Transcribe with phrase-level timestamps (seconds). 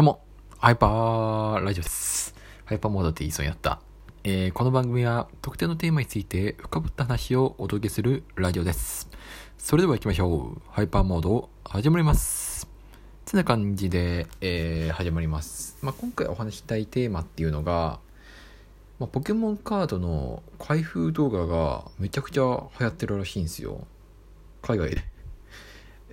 [0.00, 0.24] どうも、
[0.56, 2.34] ハイパーラジオです。
[2.64, 3.82] ハイパーモードって言いそうになった。
[4.24, 9.10] えーこの番組は特定のテーマについて深掘った話をお届けするラジオです。
[9.58, 10.62] それでは行きましょう。
[10.70, 12.66] ハイパーモード始まります。
[13.26, 15.76] てな感じで、えー始まります。
[15.82, 18.00] まあ、今回お話したいテーマっていうのが、
[19.00, 23.86] まあ、ポケモンカードの開封動画がめちゃくちゃ流行ってるらしいんですよ。
[24.62, 25.04] 海外で。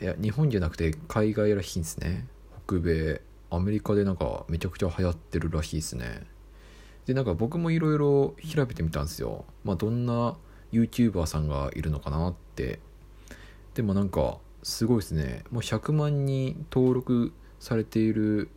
[0.02, 2.28] いや、日本じゃなくて海外らしいんですね。
[2.68, 6.28] 北米、アメリカでなんかめちゃくちゃ流行ってるらしいですね。
[7.06, 9.46] で、なんか僕もいろいろ調べてみたんですよ。
[9.64, 10.36] まあ、どんな
[10.74, 12.80] YouTuber さんがいるのかなって。
[13.74, 15.44] でもなんか、すごいですね。
[15.50, 18.50] もう100万人登録されている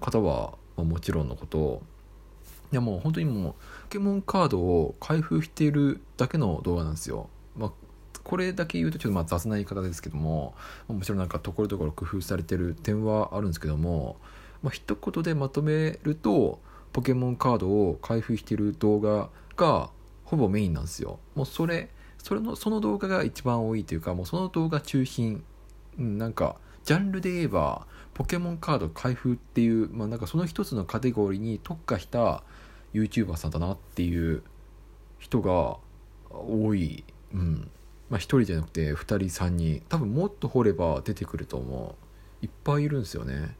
[0.00, 1.82] 方は、もちろんのこと、
[2.72, 7.28] いやもう本当にもう、ポケモンカードを開封しているだけの動画なんですよ。
[7.56, 7.72] まあ、
[8.24, 10.54] これだけ言うとちょっとまあ雑な言い方ですけども、
[10.88, 14.16] もちろんなんかところどころ工夫されてる点はあるんですけども、
[14.62, 16.60] まあ、一言でまとめると
[16.92, 19.90] ポケモンカードを開封している動画が
[20.24, 21.18] ほぼメインなんですよ。
[21.34, 25.42] もうそれそれのその動画が一番多いというかもうその動画中心、
[25.98, 32.42] うん、なんかジャンルで言えばポケモンカード開封っていう、まあ、なんかその一つのカテゴリーに特化した
[32.94, 34.42] YouTuber さんだなっていう
[35.18, 35.78] 人が
[36.30, 37.70] 多い、うん。
[38.12, 41.96] まあ、1人じゃなくて2人3人多分もっと掘れば出てくると思
[42.42, 42.44] う。
[42.44, 43.56] いっぱいいるんですよね。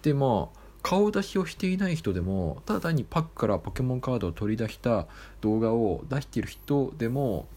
[0.00, 5.06] でまあ顔出しをしていない人でもただ単にパックからポケモンカードを取り出した
[5.42, 7.48] 動画を出してる人でも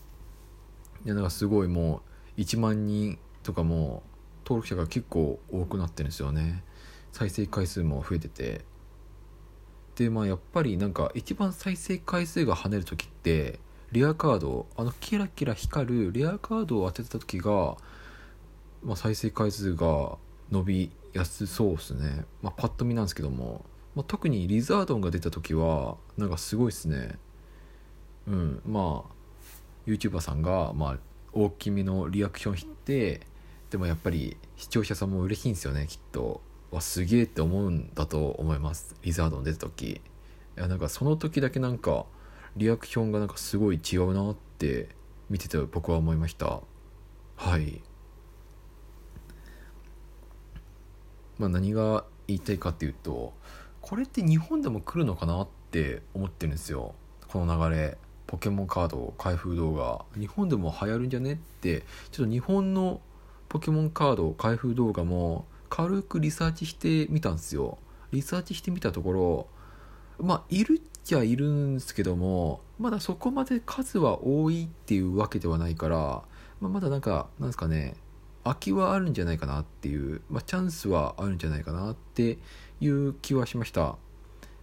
[1.05, 2.01] いやなんかすごいも
[2.37, 4.03] う1万人とかも
[4.43, 6.65] 登録者が結構多くなってるんですよね。
[7.13, 8.65] 再生回数も増えてて。
[9.95, 13.59] でまあやっぱりなんか一番再生回数が跳ねる時って
[13.91, 17.77] レアカードあのキラキラ光るレアカードを当てた時が、
[18.83, 20.17] まあ、再生回数が
[20.51, 27.17] 伸びやすそうですね、まあ、パッと見なんですけども、まあ、特にリザードンが出た時はなんかすごいですね。
[28.27, 28.61] うん。
[28.65, 29.13] まあ
[29.87, 30.97] YouTuber さんが、まあ、
[31.33, 33.21] 大きめのリアクションして
[33.71, 36.41] でもやっぱり視聴者さんも嬉しいんですよねきっと。
[36.71, 38.95] わすげえって思うんだと思います。
[39.01, 39.83] リザードン出た時。
[39.89, 40.01] い
[40.55, 42.05] やなんかその時だけなんか
[42.55, 44.89] リアクションがなんかすごい違うなって
[45.29, 46.61] 見てて僕は思いました。
[47.35, 47.81] はい。
[51.37, 53.33] まあ何が言いたいかっていうと
[53.81, 56.95] これって日本でも来るのかなって思ってるんですよ。
[57.27, 57.97] この流れ。
[58.27, 60.05] ポケモンカード開封動画。
[60.15, 61.83] 日本でも流行るんじゃねって。
[62.11, 63.01] ちょっと日本の
[63.47, 67.79] ポケモンカード開封動画も軽くリサーチしてみたんですよ。
[68.11, 69.47] リサーチしてみたところ
[70.19, 75.97] まあいるっちゃいるんですけどもまだそこまで数は多いっていうわけではないから、
[76.61, 77.95] まあ、まだなんかなんですかね
[78.43, 82.37] 空きはあるんじゃないかなっていう、まあ、チャンスはあるんじゃないかなって
[82.79, 83.97] いう気はしました、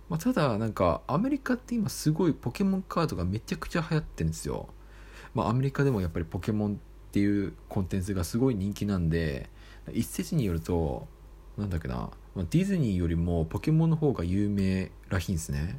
[0.09, 4.69] まあ、ただなんかアメリカって今すごいポケモンカードがめちゃくちゃ流行ってるんですよ、
[5.35, 6.77] まあ、アメリカでもやっぱりポケモンっ
[7.13, 9.49] ていうコンテンツがすごい人気なんで
[9.93, 11.07] 一説によると
[11.57, 15.79] なんだっけなまあディズニーよりもポケモンの方が有名らしいんですね。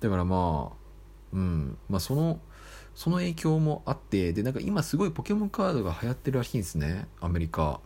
[0.00, 0.80] だからまあ
[1.32, 1.78] うん。
[1.88, 2.40] まあその
[2.94, 7.06] その影響もあってでなんか今すごいポケモンカードが流行ってるらしいんですね。
[7.20, 7.80] アメリカ。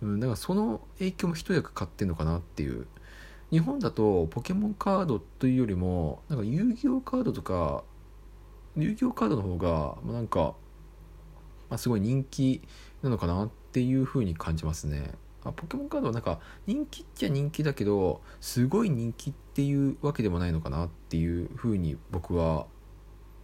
[0.00, 2.86] うんだからその影響も一役買ってんのかなっていう。
[3.50, 7.82] 日本だとポケモンカードというよりもなんか遊戯王カードとか
[8.76, 10.54] 遊戯王カードの方がなんか、
[11.70, 12.60] まあ、すごい人気
[13.02, 15.12] なのかなっていう風に感じますね。
[15.44, 22.66] あポケモンカードはなんか人気っちゃ人気だけどすごい人気っていうわけでもないのかなっていう風に僕は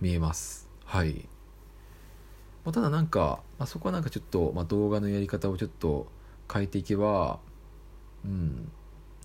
[0.00, 0.69] 見えます。
[0.84, 1.28] はい、
[2.65, 6.06] ま、ただなんか、まあ、そこはなんかちょっと、まあ、動画のやり方をちょっと
[6.53, 7.38] 変えていけば
[8.25, 8.71] うん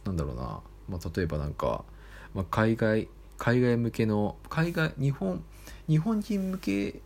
[0.05, 1.83] なんだろうな、まあ、例えばなんか、
[2.33, 5.43] まあ、海外海外向けの海外日本
[5.87, 7.01] 日本人向け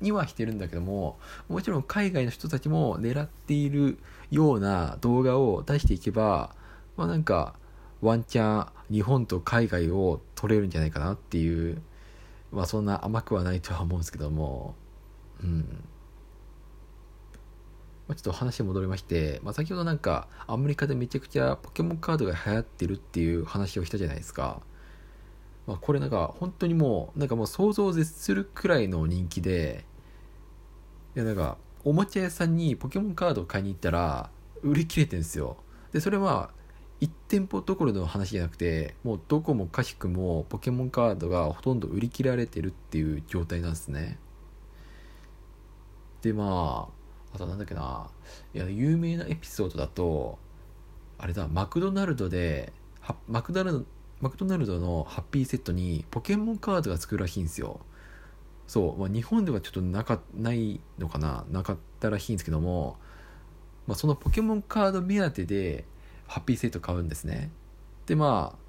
[0.00, 1.18] にはしてるんだけども
[1.48, 3.98] もちろん海外の人たちも狙っている
[4.30, 6.54] ような動画を出していけば
[6.96, 7.54] まあなんか
[8.00, 11.80] ワンチャン日本と海外を撮れるんじゃないかなっていう
[12.52, 14.74] まあそんな甘くはないとは思うんですけども
[15.42, 15.84] うん。
[18.06, 24.60] まあ、ちょっと話戻りまして、まあ、先ほどなんかアメリカでめちゃくちゃポケモンカードが流行ってるっていう話をしたじゃないですか、
[25.66, 29.86] まあ、これなんか本当にもうなんかもう想像を絶するくらいの人気で
[31.14, 34.30] いやなんかおもちゃ屋さんにポケモンカードを買いに行ったら
[34.62, 35.56] 売り切れてるんですよ。
[35.92, 36.50] でそれは
[37.00, 44.18] 1店舗どころの話じゃなくてもうどこもかしくもポケモンカードがほとんど売り切られてるっていう状態なんですね。
[46.22, 46.88] でま
[47.32, 48.08] ああとなんだっけな。
[48.54, 50.38] いや有名なエピソードだと
[51.18, 52.72] あれだマクドナルドで
[53.28, 53.84] マクドナルド
[54.20, 57.80] マクドナルドのハッピーセットにポケモンカードが作るらしいんですよ。
[58.66, 62.96] そう、まあ、日本ではちょっとなかないのかななかったらしいんですけども、
[63.86, 65.84] まあ、そのポケモンカード目当てで
[66.26, 67.50] ハッピーセット買うんですね。
[68.06, 68.64] でまあ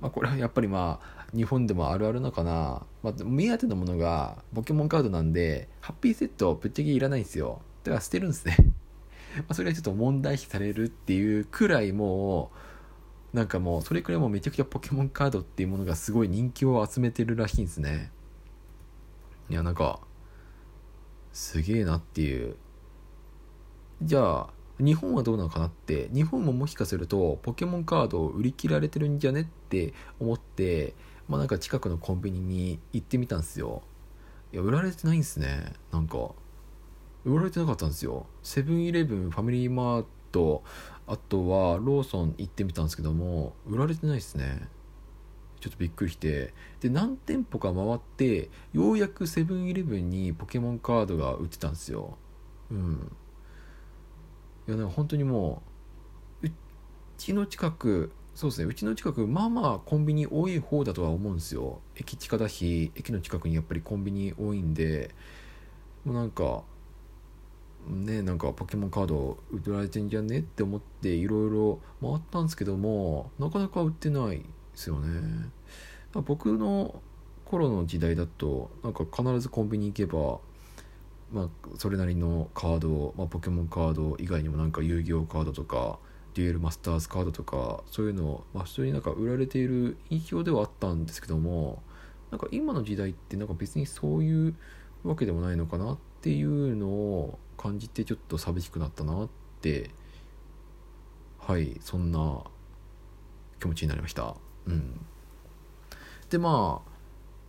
[0.00, 7.62] まあ、これはやっぱりまあ日本でもあるあるのかな、まあ、目当てのものがポケモンカードなんでハッピーセットぶっちゃけいらないんですよ。
[7.84, 8.56] だから捨てるんですね。
[9.38, 12.50] まあそれはちょっと問題視されるっていうくらいも
[13.32, 18.10] うなんかもうそれくらいもうめちゃくちゃポケモンカードっていうものがすごい人気を集めてるらしいんですね。
[19.50, 20.00] いやなんか
[21.32, 22.56] すげえなっていう。
[24.02, 26.08] じゃあ日本はどうなのかなって。
[26.12, 30.94] 日本ももしかするとポケモンカードを売り切られてるんじゃねって思って
[31.28, 33.82] まあなんか近くのコンビニに行ってみたんですよ。
[34.52, 35.72] いや売られてないんですね。
[35.92, 36.32] なんか
[37.24, 38.26] 売られてなかったんですよ。
[38.42, 40.62] セブンイレブンファミリーマート
[41.06, 44.68] あとはローソン行ってみたんですけども売られてないですね。
[45.62, 52.18] ちょっとびっくりしてで何店舗か回ってようやくセブンイレブンにポケモンカードが売ってたんですよ。
[52.72, 53.12] うん。
[54.66, 55.62] いやでも本当にも
[56.42, 56.50] うう
[57.16, 61.80] ちの近くそうですねうちの近くまあまあコンビニ多い方だとは思うんですよ。
[61.94, 65.14] 駅近だし駅の近くにやっぱりコンビニ多いんで
[66.04, 66.64] もうなんか
[67.86, 74.42] ねなんかポケモンカード売られてんじゃねって思っていろいろ回ったんですけどもなかなか売ってない。
[74.72, 75.50] ですよね。
[76.14, 77.00] 僕の
[77.44, 80.40] 頃の時代だとなんか必ずコンビニ行けば
[81.32, 81.48] まあ、
[81.78, 85.98] それなりのカード、まあ、ポケモンカード以外にもなんか遊戯王カードとか
[86.34, 91.82] デュエルマスターズカードとかそういうのを、まあ、普通になんか売られている印象ではあったんですけども
[92.30, 94.54] なんか今の時代ってなんか別にそういう
[95.04, 99.28] わけでもないのかなっていうのを感じてちょっと寂しくなったなっ
[99.62, 99.90] て
[101.38, 102.42] はいそんな
[103.62, 104.34] 気持ちになりました。
[104.66, 105.00] うん。
[106.30, 106.90] でまあ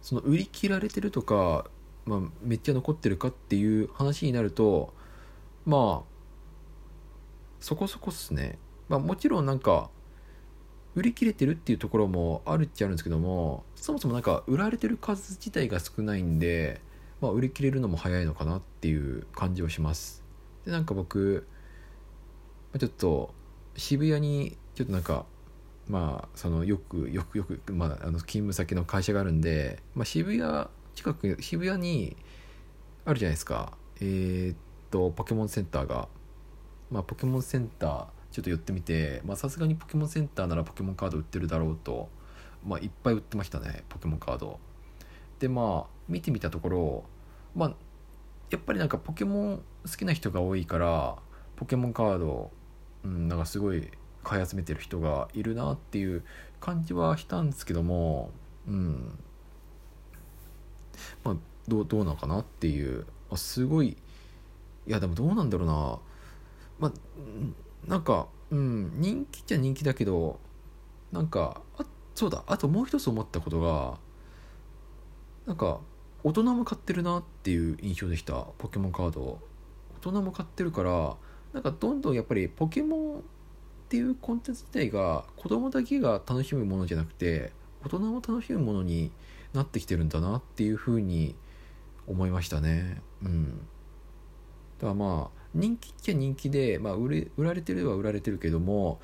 [0.02, 1.66] その売り切られてるとか
[2.06, 4.94] まあ、めっちゃ残ってるかっていう話になると
[5.66, 6.14] まあ
[7.60, 8.58] そこそこっすね、
[8.90, 9.90] まあ、もちろんなんか
[10.96, 16.82] 売り切れてるっていうところもあるっちゃあるんですけどもそもそもなんか売られてる数自体が少ないんで、
[17.22, 20.24] まあ、売り切れるのも早いのかなっていう感じをします。
[20.66, 21.48] でなんか僕
[22.78, 23.34] ちょっと
[23.76, 25.26] 渋谷にちょっとなんか
[25.88, 32.16] まあそのよくよくよく、まあ、あの勤務先の会社があるんで、まあ、渋谷近く渋谷に
[33.06, 33.74] あるじゃないですか。
[34.00, 34.58] えー、っ
[34.92, 36.08] とポケモンセンターが。
[36.92, 42.10] まあポケモンセンターちょっと寄ってみてさすがにポケモンセンターならポケモンカード売ってるだろうと。
[42.66, 44.60] まあいっぱい売ってましたねポケモンカード。
[45.40, 47.04] でまあ見てみたところ
[47.56, 47.76] まあ
[48.50, 51.18] やっぱりなんかポケモン好きな人が多いから
[51.56, 52.52] ポケモンカード
[53.04, 53.90] うんなんかすごい
[54.24, 56.24] 買い集めてる人がいるなっていう
[56.60, 58.32] 感じはしたんですけども
[58.68, 59.20] うん。
[61.24, 61.36] まあ、
[61.68, 63.06] どうどうなのかなっていう。
[63.30, 63.98] あすごい
[64.86, 66.00] いやでもどうなんだろうな。
[66.80, 66.92] まあ
[67.88, 70.40] なんかうん人気っちゃ人気だけど
[71.12, 71.86] なんかあ
[72.16, 73.98] そうだあともう一つ思ったことが
[75.46, 75.80] なんか
[76.24, 78.46] 大人も買ってるなっていう印象でした。
[78.58, 79.40] ポケモンカード。
[79.98, 81.16] 大人も買ってるから
[81.54, 83.24] なんかどんどんやっぱりポケモン
[83.94, 87.52] っていうコンテンツ自体が子供だけが楽しむものじゃなくて
[87.86, 89.12] 大人も楽しむものに
[89.54, 91.36] なってきてるんだなっていうふうに
[92.08, 93.04] 思いましたね。
[93.22, 93.60] うん。
[94.80, 99.00] だからまあ人気っちゃ人気で、まあ、売れ売られてるは売られてるけども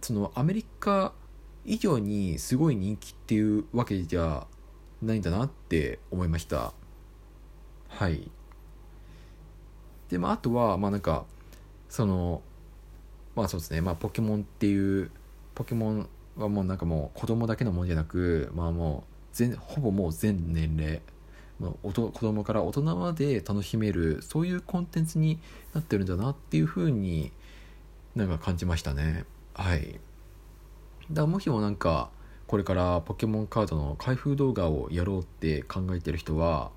[0.00, 1.12] そのアメリカ
[1.66, 4.46] 以上にすごい人気っていうわけじゃ
[5.02, 6.72] ないんだなって思いました。
[7.88, 8.30] はい。
[10.08, 11.26] でまああとはまあなんか
[11.90, 12.40] その
[13.34, 13.80] まあそうですね。
[13.80, 15.10] まあポケモンっていう
[15.54, 21.02] ポケモンはもうなんかもう子供だけのものじゃなくまあもう全ほぼもう全年齢。
[21.58, 25.38] まあ子供から大人まで楽しめるそういうコンテンツに
[25.74, 27.32] なってるんだなっていうふうに
[28.14, 29.24] なんか感じましたね。
[29.54, 29.92] はい。
[29.92, 30.00] だか
[31.22, 32.10] らもしもなんか
[32.46, 36.70] これからポケモンカードの開封動画をやろうって考えてる人は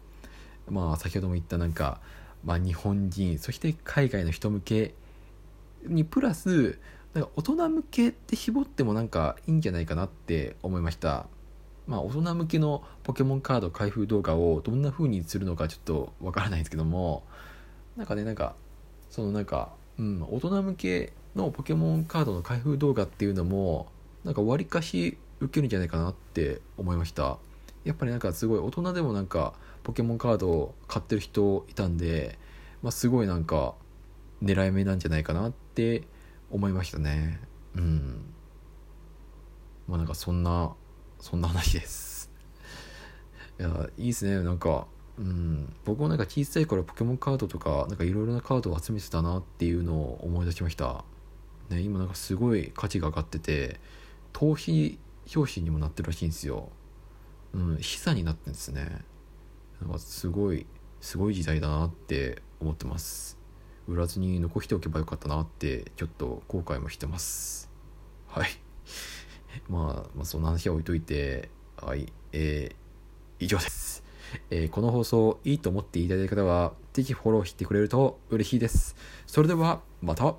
[0.70, 2.00] まあ先ほども言ったなんか、
[2.46, 4.94] まあ、日本人そして海外の人向け
[5.88, 6.80] にプラス
[7.14, 11.28] なんか大人向けって絞ってもなんかいいんじゃないかなって思いました。
[11.86, 17.24] まあ、大人向けのポケモンカード開封動画をどんな風にするのかちょっとわからないんですけども。
[17.98, 18.56] なんかねなんか
[19.12, 23.88] そのなんか、うん、大人向けのポケモンカードの開封動画っていうのも
[24.24, 27.38] なんかわりかし受けるんじゃないかなって思いました。
[27.84, 32.40] やっぱりなんかすごい大人でもなんかポケモンカードを買ってる人いたんで、
[32.82, 33.76] まあ、すごいなんか
[34.44, 36.04] 狙い目なんじゃないかなって
[36.52, 37.40] 思いましたね。
[37.76, 38.26] うん。
[39.88, 40.74] まあなんかそんな
[41.20, 42.30] そんな話です。
[43.60, 44.44] いやいいですね。
[44.44, 45.74] なんかうん。
[45.86, 51.06] 僕もなんか小さい頃ポケモンカードとかなんかいろいろなカードを集めてたなっていうのを思い出しました。
[51.70, 53.80] ね今なんかすごい価値が上がってて
[54.34, 55.00] 頭皮
[55.34, 56.70] 表紙にもなってるらしいんですよ。
[57.54, 59.06] うん膝になってんですね。
[59.82, 60.66] なんかすごい
[61.00, 63.43] すごい時代だなって思ってます。
[63.88, 67.70] 売らずに残しておけばよかったなってちょっと後悔もしてます。
[68.28, 68.50] はい。
[69.70, 72.12] まあ、まあ、そんな話は置いといてはい。
[72.32, 74.04] えー、以上です。
[74.50, 78.96] えー、この放送いいと思っていただいた方は、是非フォローしてくれると嬉しいです。
[79.28, 80.36] それでは、また。